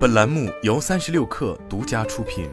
[0.00, 2.48] 本栏目由三十六氪独家出品。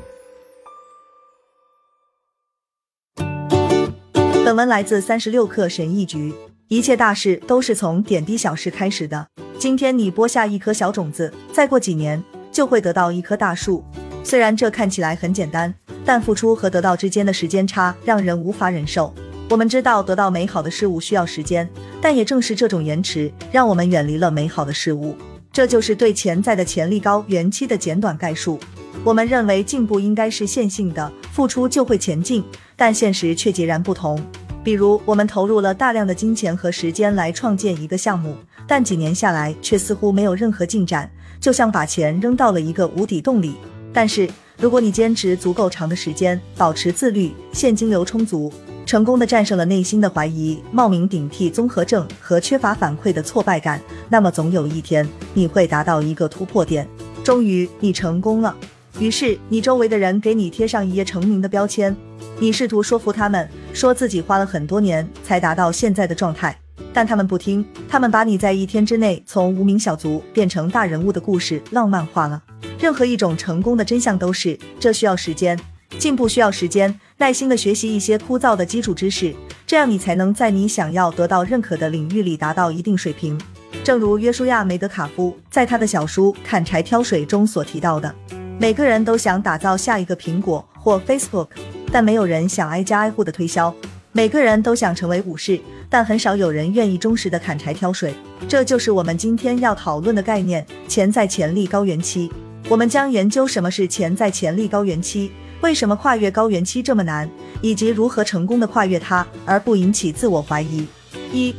[4.44, 6.36] 本文来自三十六氪神译局。
[6.68, 9.26] 一切大事都是从点滴小事开始的。
[9.58, 12.22] 今天你播下一颗小种子，再过几年
[12.52, 13.82] 就会得到一棵大树。
[14.26, 15.74] 虽然这看起来很简单，
[16.04, 19.14] 但付出和得到之间的时间差让人无法忍受。
[19.50, 21.70] 我们知道得到美好的事物需要时间，
[22.02, 25.16] 但也正是这种延迟，让我们远离了美好的事物。
[25.58, 28.60] 这就是对潜在的潜力高原期的简短概述。
[29.04, 32.44] 我们认为进步应该是线性的，付出就会前进，
[32.76, 34.24] 但现实却截然不同。
[34.64, 38.36] 比如，我们投入了大量的金钱和时间来创建一个项目，
[38.68, 41.10] 但几年下来却似乎没有任何进展，
[41.40, 43.56] 就像把钱扔到了一个无底洞里。
[43.92, 48.54] 但是，如果你坚持足够长的时间，保持自律，现金流充足，
[48.88, 56.88] 成功的战胜了内心的怀疑、冒名顶替综合症和缺乏反馈的挫败感，那么总有一天你会达到一个突破点，
[57.22, 58.56] 终于你成功了。
[58.98, 61.94] 于是，你周围的人给你贴上一夜成名的标签。
[62.40, 66.58] 你试图说服他们，说自己花了很多年才达到现在的状态，
[66.94, 67.66] 但他们不听。
[67.90, 72.42] 他们把你在一天之内从无名小卒变成大人物的故事浪漫化了。
[72.80, 75.60] 任何一种成功的真相都是，这需要时间，
[76.00, 79.34] 进步需要时间，耐心的学习一些枯燥的基础知识，
[79.66, 83.36] 这样你才能在你想要得到认可的领域里达到一定水平。
[83.84, 88.14] 正如约书亚·梅德卡夫在他的小书《砍柴挑水》中所提到的，
[88.60, 91.48] 每个人都想打造下一个苹果或 Facebook。
[91.92, 93.74] 但没有人想挨家挨户的推销，
[94.12, 98.14] 每个人都想成为武士，但很少有人愿意忠实的砍柴挑水。
[98.48, 102.30] 这就是我们今天要讨论的概念——潜在潜力高原期。
[102.70, 107.30] 我们将研究什么是潜在潜力高原期，为什么跨越高原期这么难，
[107.62, 110.86] 以及如何成功的跨越它而不引起自我怀疑。
[111.34, 111.54] 一、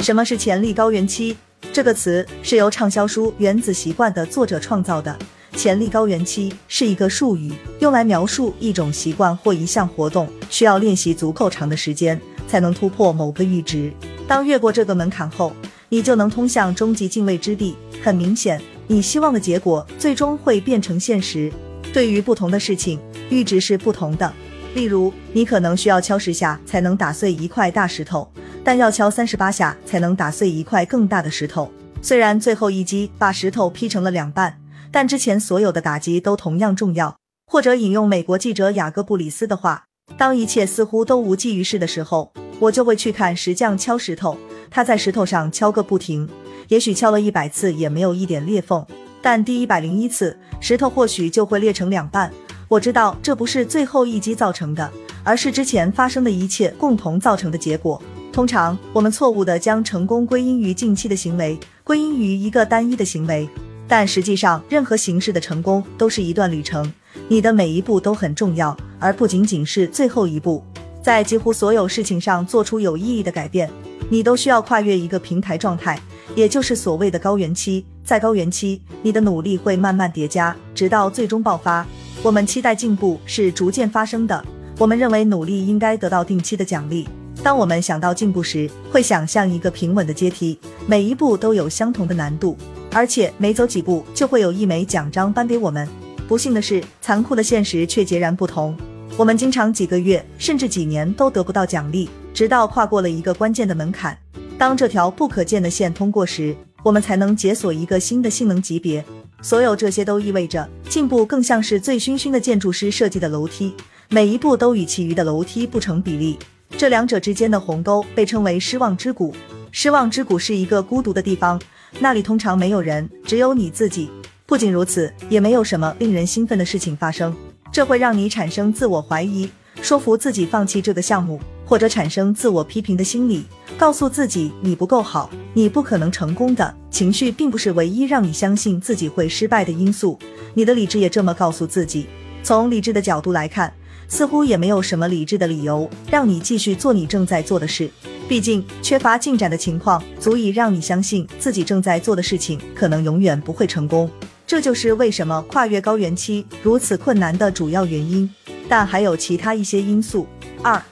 [0.00, 1.36] 什么是潜力高原期？
[1.72, 5.16] 这个词是由畅销书《原子习惯》的作者创造的。
[5.54, 13.90] 潜力高原期是一个术语，用来描述一种习惯或一项活动需要练习足够长的时间才能突破某个阈值。
[14.28, 15.54] 当越过这个门槛后，
[15.88, 17.74] 你就能通向终极敬畏之地。
[18.02, 21.50] 很明显，你希望的结果最终会变成现实。
[21.92, 23.00] 对于不同的事情，
[23.30, 24.32] 阈值是不同的。
[24.74, 28.30] 例如，你可能需要敲十下才能打碎一块大石头，
[28.62, 31.70] 但要敲三十八下才能打碎一块更大的石头。
[32.02, 34.58] 虽然最后一击把石头劈成了两半。
[34.92, 37.14] 但之前所有的打击都同样重要。
[37.48, 39.84] 或者引用美国记者雅各布里斯的话
[40.16, 44.38] ：“当一切似乎都无济于事的时候，我就会去看石匠敲石头。
[44.70, 46.26] 他在石头上敲个不停，
[46.68, 48.86] 也许敲了一百次也没有一点裂缝，
[49.20, 52.32] 但第一百零一次，石头或许就会裂成两半。
[52.68, 54.90] 我知道这不是最后一击造成的，
[55.22, 58.00] 而是之前发生的一切共同造成的结果。
[58.32, 63.48] 通常我们错误地将成功归因于近期的行为，归因于一个单一的行为。”
[63.88, 66.92] 但实际上，任何形式的成功都是一段旅程，
[67.28, 70.60] 你的每一步都很重要，而不仅仅是最后一步。
[71.00, 73.70] 在几乎所有事情上做出有意义的改变，
[74.10, 76.00] 你都需要跨越一个平台状态，
[76.34, 77.86] 也就是所谓的高原期。
[78.02, 81.86] 在高原期，你的努力会慢慢叠加，直到最终爆发。
[82.26, 84.44] 我们期待进步是逐渐发生的，
[84.78, 87.06] 我们认为努力应该得到定期的奖励。
[87.40, 92.58] 当我们想到进步时，会想象一个平稳的阶梯，每一步都有相同的难度。
[92.90, 95.88] 而且每走几步就会有一枚奖章颁给我们。
[96.26, 98.76] 不幸的是，残酷的现实却截然不同。
[99.16, 104.18] 我们经常几个月甚至几年都得不到奖励，直到跨过了一个关键的门槛。
[104.58, 109.04] 当这条不可见的线通过时，我们才能解锁一个新的性能级别。
[109.46, 113.72] 所有这些都意味着，进步更像是醉醺醺的建筑师设计的楼梯，
[114.08, 116.36] 每一步都与其余的楼梯不成比例。
[116.70, 119.32] 这两者之间的鸿沟被称为失望之谷。
[119.70, 121.62] 失望之谷是一个孤独的地方。
[122.00, 124.10] 那里通常没有人，只有你自己。
[124.46, 127.32] 不仅如此，也没有什么令人兴奋的事情发生，
[127.70, 129.48] 这会让你产生自我怀疑，
[129.80, 133.44] 说服自己放弃这个项目，或者产生自我批评的心理，
[133.76, 136.74] 告诉自己你不够好，你不可能成功的。
[136.90, 140.18] 情绪并不是唯一让你相信自己会失败的因素，
[140.54, 142.06] 你的理智也这么告诉自己。
[142.42, 143.70] 从理智的角度来看，
[144.08, 147.90] 似乎也没有什么理智的理由让你继续做你正在做的事。
[148.28, 154.08] 毕竟，缺乏进展的情况足以让你相信自己正在做的事情可能永远不会成功。
[154.46, 158.28] 这就是为什么跨越高原期如此困难的主要原因。
[158.68, 160.26] 但还有其他一些因素。
[160.62, 160.82] 二，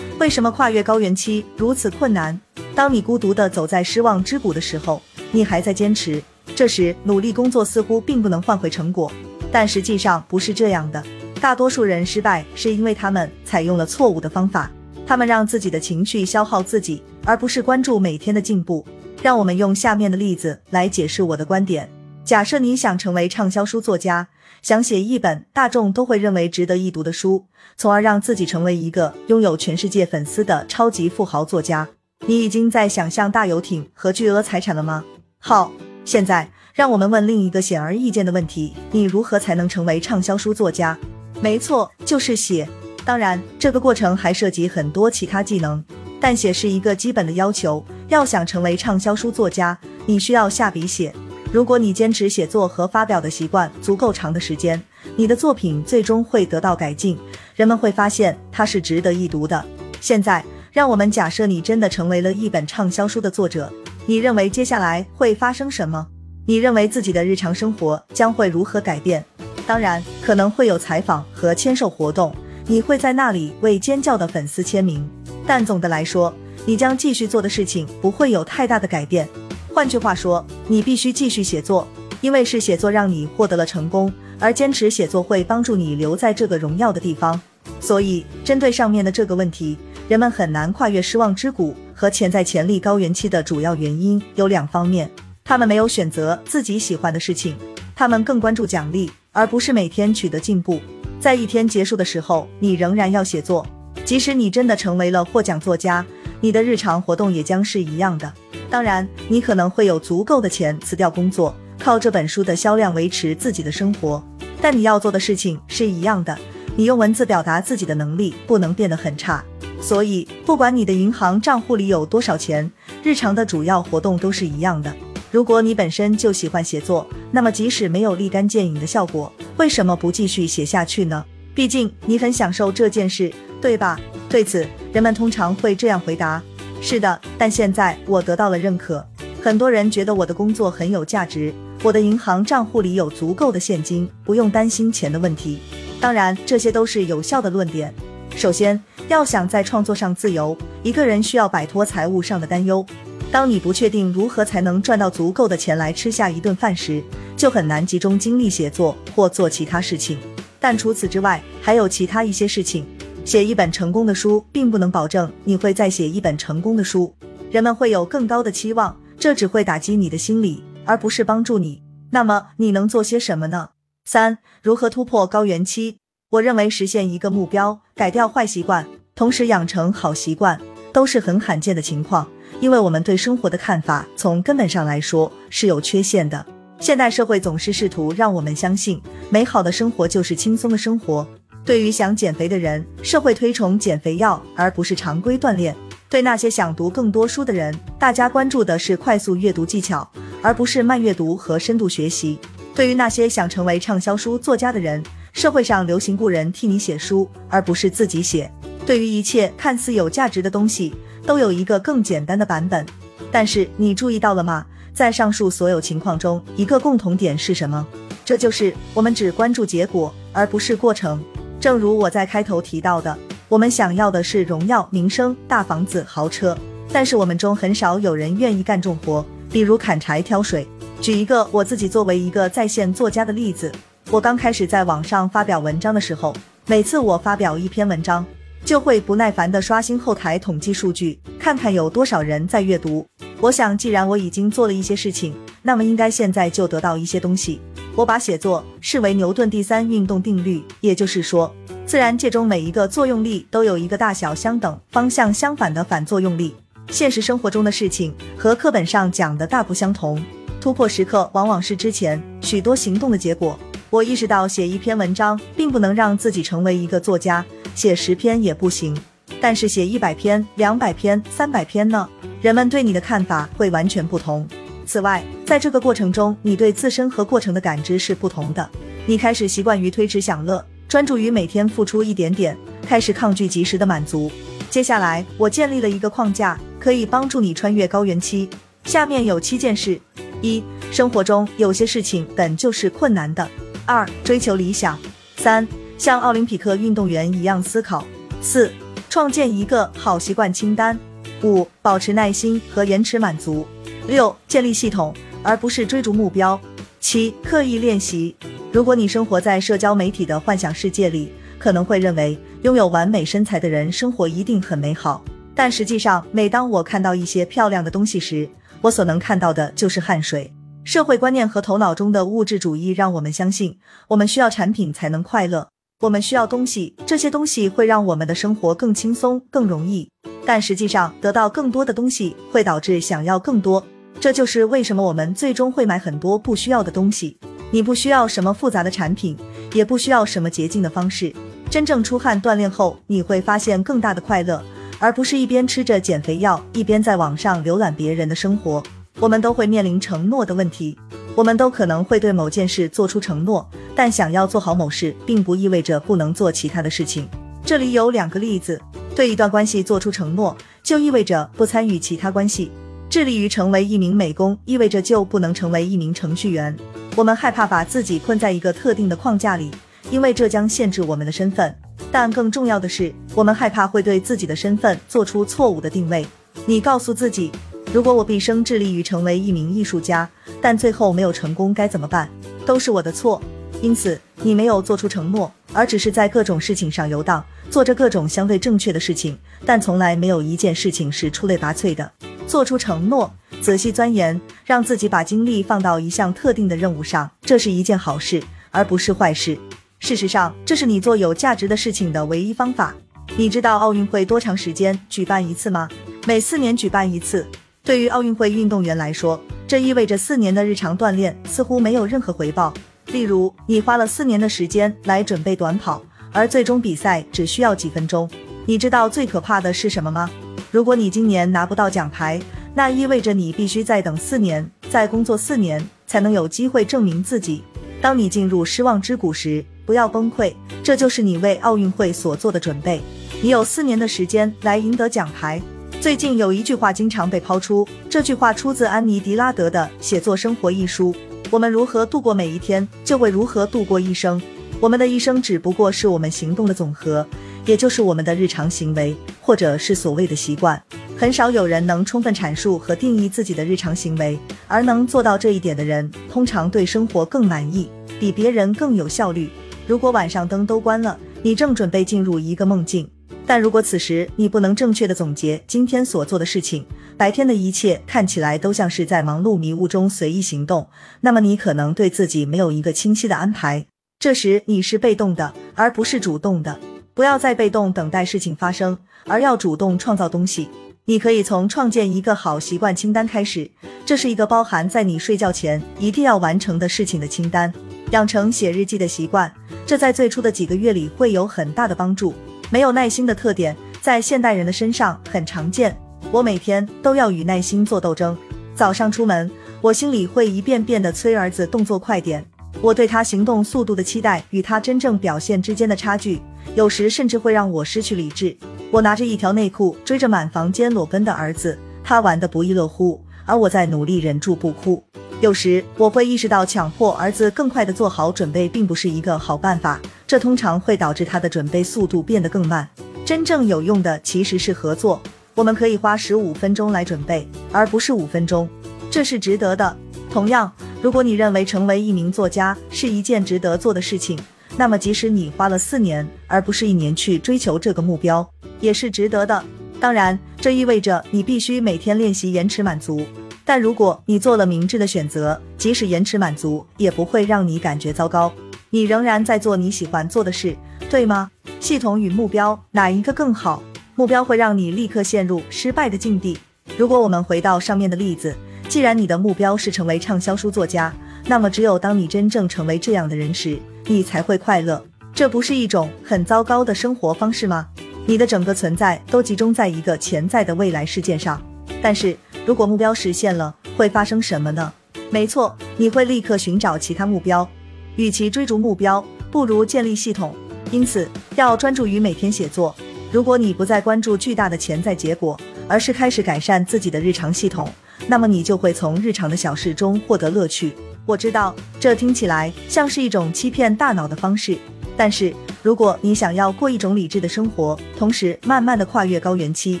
[0.24, 2.40] 为什么跨越高原期如此困难？
[2.74, 6.22] 当你孤独地走在失望之谷的时候，你还在坚持，
[6.56, 9.12] 这时努力工作似乎并不能换回成果。
[9.52, 11.04] 但实际上不是这样的。
[11.42, 14.70] 大多数人失败是因为他们采用了错误的方法。
[15.06, 18.82] 他们让自己的情绪消耗自己，而不是关注每天的进步。
[19.22, 21.86] 让我们用下面的例子来解释我的观点。
[22.24, 24.26] 假设你想成为畅销书作家，
[24.62, 27.46] 想写一本大众都会认为值得一读的书，
[27.76, 31.88] 从而让自己成为一个拥有全世界粉丝的超级富豪作家，
[32.26, 35.04] 你已经在想象大游艇和巨额财产了吗？
[35.38, 35.70] 好，
[36.04, 40.98] 现在让我们问另一个显而易见的问题：你如何才能成为畅销书作家？
[41.40, 42.68] 没错，就是写。
[43.04, 45.84] 当然，这个过程还涉及很多其他技能，
[46.18, 47.84] 但写是一个基本的要求。
[48.08, 51.14] 要想成为畅销书作家，你需要下笔写。
[51.54, 54.82] 如果你坚持写作和发表的习惯足够长的时间，
[55.14, 57.16] 你的作品最终会得到改进，
[57.54, 59.64] 人们会发现它是值得一读的。
[60.00, 63.72] 现在，让我们假设你真的成为了一本畅销书的作者，
[64.04, 66.04] 你认为接下来会发生什么？
[66.44, 69.24] 你认为自己的日常生活将会如何改变？
[69.64, 72.34] 当然，可能会有采访和签售活动，
[72.66, 75.08] 你会在那里为尖叫的粉丝签名。
[75.46, 76.34] 但总的来说，
[76.66, 79.28] 你将继续做的事情不会有太大的改变。
[79.72, 81.86] 换句话说，你必须继续写作，
[82.20, 87.40] 因为是写作让你获得了成功，而坚持写作会帮助你留在这个荣耀的地方。
[87.80, 89.76] 所以，针对上面的这个问题，
[90.08, 95.10] 人们很难跨越失望之谷和潜在潜力高原期的主要原因有两方面：
[95.44, 97.56] 他们没有选择自己喜欢的事情，
[97.94, 100.80] 他们更关注奖励，而不是每天取得进步。
[101.20, 103.66] 在一天结束的时候，你仍然要写作，
[104.04, 106.04] 即使你真的成为了获奖作家，
[106.40, 108.32] 你的日常活动也将是一样的。
[108.74, 114.20] 当然，你可能会有足够的钱辞掉工作，靠这本书的销量维持自己的生活。
[114.60, 116.36] 但你要做的事情是一样的，
[116.74, 119.44] 你用文字表达自己的能力不能变得很差。
[119.80, 122.68] 所以，不管你的银行账户里有多少钱，
[123.04, 124.92] 日常的主要活动都是一样的。
[125.30, 131.24] 如果你本身就喜欢写作，那么即使没有立竿见影的效果，为什么不继续写下去呢？
[131.54, 134.00] 毕竟你很享受这件事，对吧？
[134.28, 136.42] 对此，人们通常会这样回答。
[136.86, 139.02] 是的，但现在我得到了认可，
[139.42, 141.50] 很多人觉得我的工作很有价值，
[141.82, 145.60] 我的银行账户里有足够的现金，不用担心钱的问题。
[145.98, 147.92] 当然，这些都是有效的论点。
[148.36, 148.78] 首先，
[149.08, 152.84] 要想在创作上自由，一个人需要摆脱财务上的担忧。
[153.32, 157.02] 当你不确定如何才能赚到足够的钱来吃下一顿饭时，
[157.34, 160.18] 就很难集中精力写作或做其他事情。
[160.60, 162.84] 但除此之外，还有其他一些事情。
[163.24, 167.14] 写一本成功的书，并不能保证你会再写一本成功的书。
[167.50, 171.82] 人们会有更高的期望，这只会打击你的心理，而不是帮助你。
[172.10, 173.70] 那么你能做些什么呢？
[174.04, 175.96] 三、如何突破高原期？
[176.32, 180.60] 我认为实现一个目标，改掉坏习惯，同时养成好习惯，
[180.92, 182.28] 都是很罕见的情况。
[182.60, 186.44] 因为我们对生活的看法，从根本上来说是有缺陷的。
[186.78, 189.00] 现代社会总是试图让我们相信，
[189.30, 191.26] 美好的生活就是轻松的生活。
[191.64, 195.74] 对于想减肥的人，社会推崇减肥药而不是常规锻炼；
[196.10, 200.06] 对那些想读更多书的人，大家关注的是快速阅读技巧，
[200.42, 202.36] 而不是慢阅读和深度学习；
[202.74, 205.02] 对于那些想成为畅销书作家的人，
[205.32, 208.50] 社会上流行雇人替你写书，而不是自己写。
[208.84, 210.94] 对于一切看似有价值的东西，
[211.24, 212.84] 都有一个更简单的版本。
[213.32, 214.66] 但是你注意到了吗？
[214.92, 217.86] 在上述所有情况中，一个共同点是什么？
[218.22, 221.24] 这就是我们只关注结果，而不是过程。
[221.64, 223.16] 正如我在开头提到的，
[223.48, 226.54] 我们想要的是荣耀、名声、大房子、豪车，
[226.92, 230.68] 但是我们中很少有人愿意干重活，比如砍柴、挑水。
[231.00, 233.72] 举一个我自己作为一个在线作家的例子，
[234.10, 238.22] 我刚开始在网上发表文章的时候，每次我发表一篇文章，
[238.62, 243.06] 就会不耐烦地刷新后台统计数据，看看有多少人在阅读。
[243.40, 247.62] 我想，既然我已经做了一些事情，那么应该现在就得到一些东西。
[247.96, 251.54] 我把写作视为牛顿第三运动定律，也就是说，
[251.86, 256.52] 自然界中每一个作用力都有一个大小相等、方向相反的反作用力。
[256.88, 260.20] 现实生活中的事情和课本上讲的大不相同。
[260.60, 263.56] 突破时刻往往是之前许多行动的结果。
[263.90, 267.44] 我意识到写一篇文章并不能让自己成为一个作家，
[267.76, 268.96] 写十篇也不行。
[269.40, 272.08] 但是写一百篇、两百篇、三百篇呢？
[272.42, 274.46] 人们对你的看法会完全不同。
[274.86, 278.68] 此外，在这个过程中，你对自身和过程的感知是不同的。
[279.06, 284.30] 你开始习惯于推迟享乐，专注于每天付出一点点，开始抗拒及时的满足。
[284.70, 288.48] 接下来，我建立了一个框架，可以帮助你穿越高原期。
[288.84, 290.00] 下面有七件事：
[290.42, 293.46] 一、生活中有些事情本就是困难的；
[293.86, 294.96] 二、追求理想；
[295.36, 298.04] 三、像奥林匹克运动员一样思考；
[298.40, 298.70] 四、
[299.08, 300.96] 创建一个好习惯清单；
[301.42, 303.66] 五、保持耐心和延迟满足。
[304.06, 306.58] 六、建立系统，而不是追逐目标。
[307.00, 308.34] 七、刻意练习。
[308.72, 315.24] 如果你生活在社交媒体的幻想世界里，可能会认为拥有完美身材的人生活一定很美好。
[315.54, 318.48] 但实际上，每当我看到一些漂亮的东西时，
[318.80, 320.52] 我所能看到的就是汗水。
[320.82, 325.68] 社会观念和头脑中的物质主义让我们相信，我们需要产品才能快乐，
[326.00, 330.10] 我们需要东西，这些东西会让我们的生活更轻松、更容易。
[330.44, 333.82] 但实际上，得到更多的东西会导致想要更多，
[334.24, 337.36] 这就是为什么我们最终会买很多不需要的东西。
[337.70, 339.36] 你不需要什么复杂的产品，
[339.74, 341.30] 也不需要什么捷径的方式。
[341.68, 344.64] 真正出汗锻炼后，你会发现更大的快乐，
[344.98, 348.82] 而不是一边吃着减肥药，一边在网上浏览别人的生活。
[349.20, 350.96] 我们都会面临承诺的问题，
[351.34, 357.28] 我们都可能会对某件事做出承诺，但想要做好某事，并不意味着不能做其他的事情。
[357.62, 358.80] 这里有两个例子：
[359.14, 362.70] 对一段关系做出承诺，就意味着不参与其他关系；
[363.08, 366.76] 致力于成为一名美工，意味着就不能成为一名程序员。
[367.16, 369.70] 我们害怕把自己困在一个特定的框架里，
[370.10, 371.74] 因为这将限制我们的身份。
[372.10, 376.26] 但更重要的是，我们害怕会对自己的身份做出错误的定位。
[376.66, 377.50] 你告诉自己。
[377.92, 380.28] 如果我毕生致力于成为一名艺术家，
[380.60, 382.28] 但最后没有成功，该怎么办？
[382.66, 383.40] 都是我的错。
[383.80, 392.10] 因此，你没有做出承诺，而只是在各种事情上游荡，做着各种相对正确的事情，但从来没有一件事情是出类拔萃的。
[392.46, 399.58] 做出承诺，仔细钻研，让自己把精力放到一项特定的任务上，这是一件好事，而不是坏事。
[399.98, 402.94] 事实上，这是你做有价值的事情的唯一方法。
[403.36, 405.88] 你知道奥运会多长时间举办一次吗？
[406.26, 407.46] 每四年举办一次。
[407.82, 412.72] 对于奥运会运动员来说，这意味着四年的日常锻炼似乎没有任何回报。
[413.06, 418.28] 例如，你花了四年的时间来准备短跑，而最终比赛只需要几分钟。
[418.66, 420.30] 你知道最可怕的是什么吗？
[420.74, 422.40] 如果你今年拿不到奖牌，
[422.74, 427.62] 那意味着你必须再等四年，再工作四年，才能有机会证明自己。
[428.02, 430.52] 当你进入失望之谷时，不要崩溃，
[430.82, 433.00] 这就是你为奥运会所做的准备。
[433.40, 435.62] 你有四年的时间来赢得奖牌。
[436.00, 441.14] 最近有一句话经常被抛出，这句话出自安妮·狄拉德的《写作生活》一书。
[441.52, 444.42] 我们如何度过每一天，就会如何度过一生。
[444.80, 447.24] 我们的一生只不过是我们行动的总和，
[447.66, 450.80] 也就是我们的日常行为，或者是所谓的习惯。
[451.16, 459.48] 很少有人能充分阐述和定义自己的日常行为，而能做到这一点的人，通常对生活更满意，比别人更有效率。
[459.86, 463.08] 如果晚上灯都关了，你正准备进入一个梦境。
[463.46, 466.84] 但如果此时你不能正确的总结今天所做的事情，
[467.16, 470.88] 白天的一切看起来都像是在忙碌迷雾中随意行动，
[471.20, 473.86] 那么你可能对自己没有一个清晰的安排。
[474.18, 476.80] 这时你是被动的，而不是主动的。
[477.14, 480.68] 不要再被动等待事情发生，而要主动创造东西。
[481.06, 483.70] 你可以从创建一个好习惯清单开始，
[484.04, 487.72] 这是一个包含在你睡觉前一定要完成的事情的清单。
[488.10, 489.52] 养成写日记的习惯，
[489.86, 492.34] 这在最初的几个月里会有很大的帮助。
[492.70, 495.96] 没有耐心的特点在现代人的身上很常见。
[496.32, 498.36] 我每天都要与耐心做斗争。
[498.74, 502.44] 早上出门，我心里会一遍遍的催儿子动作快点。
[502.80, 506.40] 我对他行动速度的期待与他真正表现之间的差距，
[506.74, 508.56] 有时甚至会让我失去理智。
[508.90, 515.02] 我拿着一条内裤追着满房间裸奔的儿子，他玩得不亦乐乎，而我在努力忍住不哭。
[515.40, 520.00] 有时我会意识到，强迫儿子更快的做好准备，并不是一个好办法。
[520.26, 522.88] 这通常会导致他的准备速度变得更慢。
[523.24, 525.20] 真正有用的其实是合作。
[525.54, 528.68] 我们可以花十五分钟来准备，而不是五分钟，
[529.10, 529.96] 这是值得的。
[530.30, 534.38] 同样，如果你认为成为一名作家是一件值得做的事情，
[534.76, 538.48] 那么即使你花了四年而不是一年去追求这个目标，
[538.80, 539.62] 也是值得的。
[540.00, 543.24] 当然，这意味着你必须每天练习延迟满足。
[543.64, 548.52] 但如果你做了明智的选择，即使延迟满足，也不会让你感觉糟糕。
[548.90, 550.76] 你仍然在做你喜欢做的事，
[551.08, 551.50] 对吗？
[551.80, 553.82] 系统与目标哪一个更好？
[554.16, 556.58] 目标会让你立刻陷入失败的境地。
[556.98, 558.54] 如果我们回到上面的例子，
[558.88, 561.14] 既然你的目标是成为畅销书作家，
[561.46, 565.04] 那么只有当你真正成为这样的人时，你才会快乐。
[565.32, 567.88] 这不是一种很糟糕的生活方式吗？
[568.26, 571.62] 你的整个存在都集中在一个潜在的未来事件上，
[572.02, 572.36] 但是。
[572.66, 574.90] 如果目标实现了，会发生什么呢？
[575.28, 577.68] 没错，你会立刻寻找其他目标。
[578.16, 580.56] 与其追逐目标，不如建立系统。
[580.90, 582.96] 因此，要专注于每天写作。
[583.30, 587.86] 如果你不再关注巨大的潜在结果，而是开始改善自己的日常系统，
[588.28, 590.94] 那么你就会从日常的小事中获得乐趣。
[591.26, 594.76] 我知道这听起来像是一种欺骗大脑的方式，
[595.16, 600.00] 但是如果你想要过一种理智的生活，同时慢慢的跨越高原期，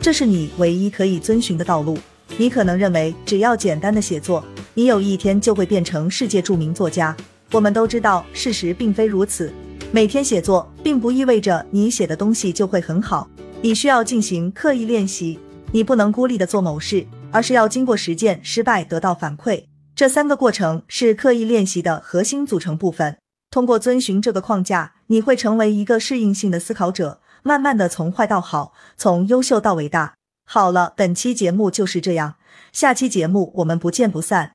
[0.00, 1.98] 这是你唯一可以遵循的道路。
[2.36, 7.16] 你可能认为，只要简单的写作，你有一天就会变成世界著名作家。
[7.50, 9.52] 我们都知道，事实并非如此。
[9.90, 13.28] 每天写作，并不意味着你写的东西就会很好。
[13.62, 15.38] 你需要进行刻意练习。
[15.72, 19.69] 你不能孤立的做某事，而是要经过实践、失败得到反馈。
[20.00, 23.18] 这三个过程是刻意练习的核心组成部分。
[23.50, 30.14] 通过遵循这个框架，你会成为一个适应性的思考者，慢慢的从坏到好，从优秀到伟大。
[30.46, 32.36] 好了，本期节目就是这样，
[32.72, 34.52] 下期节目我们不见不散。